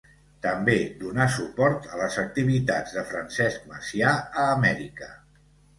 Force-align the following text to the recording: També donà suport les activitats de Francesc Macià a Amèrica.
També 0.45 0.77
donà 1.03 1.27
suport 1.35 1.85
les 2.01 2.19
activitats 2.23 2.97
de 2.99 3.07
Francesc 3.13 3.71
Macià 3.75 4.19
a 4.25 4.49
Amèrica. 4.59 5.17